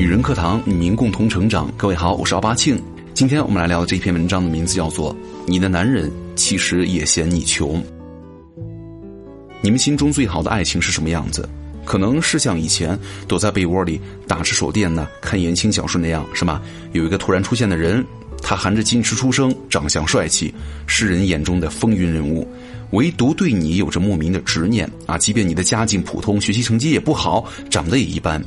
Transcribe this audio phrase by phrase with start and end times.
[0.00, 1.70] 女人课堂与您共同成长。
[1.76, 2.82] 各位好，我是奥巴庆。
[3.12, 5.14] 今天我们来聊的这篇文章的名字叫做
[5.44, 7.82] 《你的男人其实也嫌你穷》。
[9.60, 11.46] 你们心中最好的爱情是什么样子？
[11.84, 12.98] 可能是像以前
[13.28, 16.62] 躲在被窝里打着手电呢，看言情小说那样，是吗？
[16.92, 18.02] 有一个突然出现的人，
[18.42, 20.54] 他含着矜持出生，长相帅气，
[20.86, 22.48] 世人眼中的风云人物，
[22.92, 25.18] 唯独对你有着莫名的执念啊！
[25.18, 28.42] 即便你的家境普通，学习成绩也不好，长得也一般。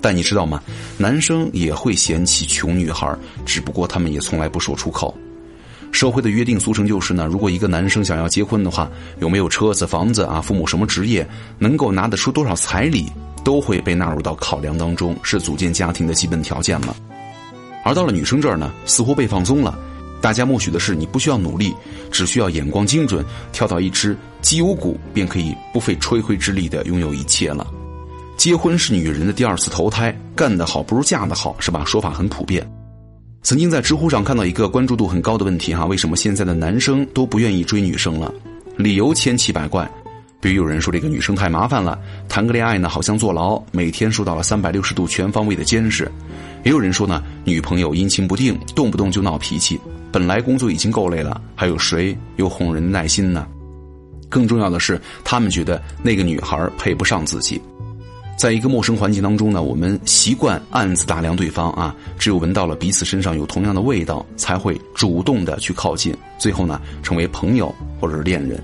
[0.00, 0.62] 但你知道吗？
[0.96, 5.16] 男生也会嫌弃穷女孩，只不过他们也从来不说出口。
[5.90, 11.26] 社会的约定俗成就是呢，如果一个男生想要结婚的话，有没有车子、房子啊，父母什么职业，
[11.58, 13.06] 能够拿得出多少彩礼，
[13.42, 16.94] 都会被纳入到考量当中，是组建家庭的基本条件了。
[17.84, 19.78] 而到了女生这儿呢，似乎被放松了，
[20.20, 21.74] 大家默许的是你不需要努力，
[22.10, 27.66] 只需要眼光精准，跳到一只绩优股，便可以不费吹灰之力的拥有一切了。
[28.38, 31.84] 结婚是女人的第二次投胎，干得好不如嫁得好，是吧？
[31.84, 32.64] 说法很普遍。
[33.42, 38.32] 曾经在知乎上看到一个关注度很高的问题哈，为什么现在的男生都不愿意追女生了？
[38.76, 39.90] 理由千奇百怪，
[40.40, 46.04] 比如有人说这个女生太麻烦了，谈个恋爱呢好像坐牢，每天受到了三百六十度全方位的监视；
[46.62, 49.80] 也有人说呢，女朋友阴晴不定，动不动就闹脾气，
[50.12, 53.48] 本来工作已经够累了，还有谁有哄人的耐心呢？
[54.28, 57.60] 更重要的是，他们觉得那个女孩配不上自己。
[58.38, 68.62] 在一个陌生环境当中呢，我们习惯暗自打量对方啊，只有闻到了彼此身上有同样的味道，才会主动的去靠近，最后呢，成为朋友或者是恋人。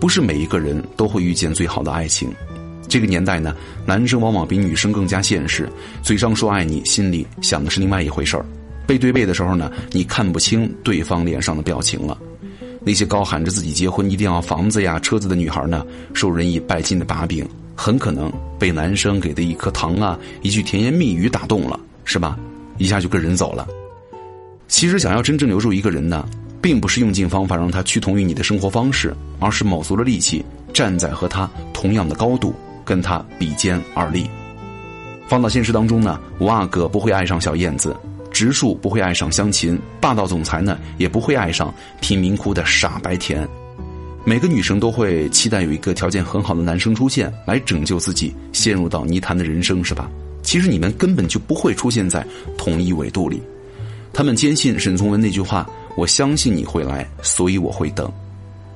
[0.00, 2.32] 不是每一个人都会遇见最好的爱情。
[2.88, 5.68] 这个年代呢，男生往往比女生更加现实，
[6.02, 8.46] 嘴上说爱你，心里想的是另外一回事儿。
[8.86, 12.16] 背对背的时候呢，你看不清对方脸上的表情了。
[12.80, 17.46] 那些高喊着自己结婚一定要房子呀、车子的女孩呢，受人以拜金的把柄。
[17.76, 22.38] 很可能被男生给的一颗糖啊，一句甜言蜜语打动了，是吧？
[22.78, 23.66] 一下就跟人走了。
[24.68, 26.28] 其实想要真正留住一个人呢，
[26.60, 32.54] 并不是用尽方法让他趋同于你的生活方式，而是卯足了力气站在和他同样的高度，
[32.84, 34.28] 跟他比肩而立。
[35.28, 37.96] 放到现实当中呢，五阿哥不会爱上小燕子，
[38.30, 43.48] 植树不会爱上香芹，霸道总裁呢也不会爱上贫民窟的傻白甜。
[44.28, 50.10] 每个女生都会期待有一个条件很好的男生出现，来拯救自己陷入到泥潭的人生，是吧？
[50.42, 52.26] 其实你们根本就不会出现在
[52.58, 53.40] 同一纬度里。
[54.12, 55.64] 他们坚信沈从文那句话
[55.96, 58.12] ：“我相信你会来，所以我会等。”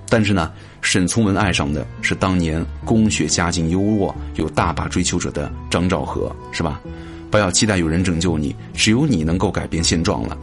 [0.09, 0.53] 但是呢，
[0.83, 6.81] 沈从文爱上的是当年工学家境优渥、有大把追求者的张兆和，是吧？
[7.28, 10.39] 不要期待有人拯救你，只有你能够改变现状了。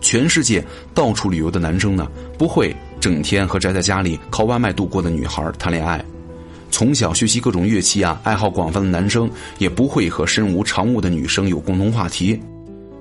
[0.00, 2.74] 全世界到处旅游的男生呢，不会。
[3.00, 6.04] 整天和宅在家里靠外卖度过的女孩谈恋爱，
[6.70, 12.38] 从小学习各种乐器啊，爱好广泛的男生也不会和身无长物的女生有共同话题。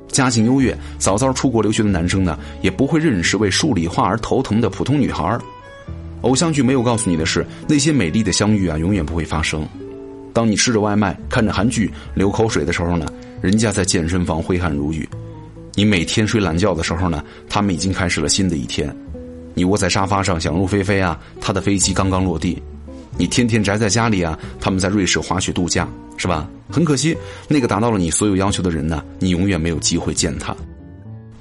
[0.07, 5.37] 家境优越、早早出国留学的男生呢，也不会认识为数理化而头疼的普通女孩。
[6.21, 9.67] 偶像剧没有告诉你的是，那些美丽的相遇啊，永远不会发生。
[10.33, 13.05] 当你吃着外卖、看着韩剧流口水的时候呢，
[13.41, 15.03] 人家在健身房挥汗如雨；
[15.75, 18.95] 你每天睡懒觉的时候呢，他们已经开始了新的一天。
[19.57, 22.61] 你窝在沙发上想入非非啊，他的飞机刚刚落地；
[23.17, 26.47] 你天天宅在家里啊，他们在瑞士滑雪度假，是吧？
[26.69, 30.55] 很可惜，那个达到了你所有要求的人呢，你永远没有机会见他。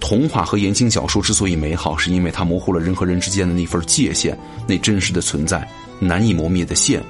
[0.00, 4.34] 童话和言情小说之所以美好，是因为它模糊了人和人之间的那份界限，
[4.66, 5.68] 那真实的存在，
[6.00, 7.02] 难以磨灭的线。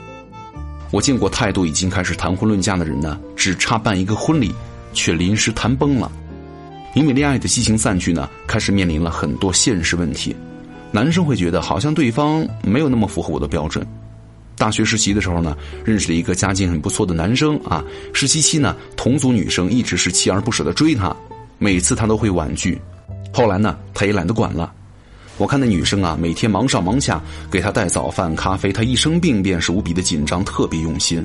[0.90, 4.52] 我见过太多已经开始谈婚论嫁的人呢，只差办一个婚礼，
[4.92, 6.10] 却临时谈崩了，
[6.94, 10.34] 因为恋爱的激情散去呢，开始面临了很多现实问题。
[10.96, 13.86] 男生会觉得好像对方没有那么符合我的标准。
[14.56, 17.84] 大学实习的时候呢，认识了一个家境很不错的男生啊。
[18.14, 21.14] 实习期呢，同组女生一直是锲而不舍的追他，
[21.58, 22.80] 每次他都会婉拒。
[23.30, 24.72] 后来呢，他也懒得管了。
[25.36, 27.20] 我看那女生啊，每天忙上忙下，
[27.50, 31.22] 给他带早饭、咖啡，他一生病便是无比的紧张，特别用心。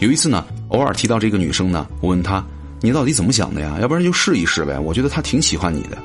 [0.00, 2.44] 有一次呢，偶尔提到这个女生呢，我问他
[2.82, 3.78] ：“你到底怎么想的呀？
[3.80, 4.76] 要不然就试一试呗。
[4.76, 5.96] 我觉得他挺喜欢你的。”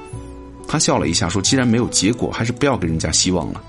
[0.73, 3.61] 他笑了一下，说：“既然没有结果，还是不要给人家希望了。”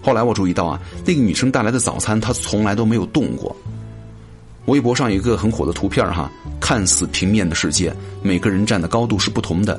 [0.00, 3.54] 后来我注意到啊，那个女生带来的早餐，他从来都没有动过。
[4.64, 9.78] 微博上有一个很火的图片哈，看似平面的世界，每个人站的高度是不同的。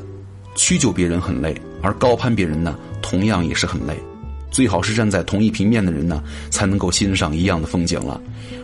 [0.53, 3.97] 屈就别人很累，而高攀别人呢，同样也是很累。
[4.51, 8.21] 最好是站在同一平面的人呢，才能够欣赏一样的风景了。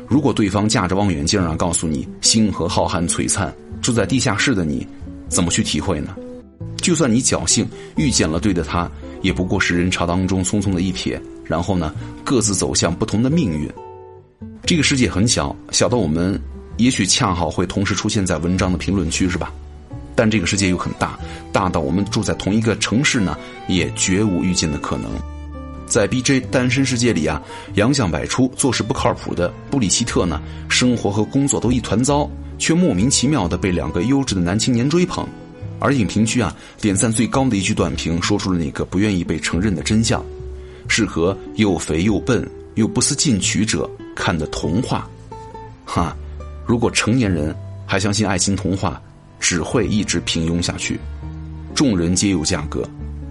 [0.07, 4.85] 如果对方架着望远镜啊，告诉你星河浩瀚璀璨，住在地下室的你，
[5.27, 6.15] 怎么去体会呢？
[6.83, 7.65] 就算你侥幸
[7.95, 8.91] 遇见了对的他，
[9.21, 11.95] 也不过是人潮当中匆匆的一瞥，然后呢，
[12.25, 13.71] 各自走向不同的命运。
[14.65, 16.37] 这个世界很小，小到我们
[16.75, 19.49] 也许恰好会同时出现在文章的评论区，是吧？
[20.13, 21.17] 但这个世界又很大，
[21.53, 23.37] 大到我们住在同一个城市呢，
[23.69, 25.09] 也绝无遇见的可能。
[25.87, 26.41] 在 B.J.
[26.51, 27.41] 单身世界里啊，
[27.75, 35.25] 洋相百出、做事不靠谱的布里希特呢，生活和工作都一团糟，却莫名其妙的被两个优质的男青年追捧。
[35.79, 40.23] 而影评区啊，点赞最高的一句短评，说出了那个不愿意被承认的真相：
[40.87, 45.09] 适合又肥又笨又不思进取者看的童话。
[45.85, 46.15] 哈，
[46.65, 47.55] 如果成年人
[47.85, 49.01] 还相信爱情童话，
[49.39, 50.99] 只会一直平庸下去。
[51.75, 52.87] 众人皆有价格，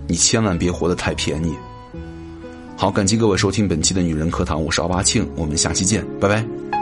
[0.07, 1.55] 你千万别活得太便宜。
[2.77, 6.82] 好，感激各位收听本期的女人课堂，我是奥巴庆，我们下期见，拜拜。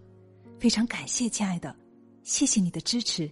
[0.61, 1.75] 非常感谢，亲爱的，
[2.21, 3.27] 谢谢你的支持。